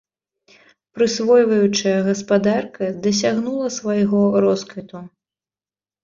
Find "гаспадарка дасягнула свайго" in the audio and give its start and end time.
2.07-4.21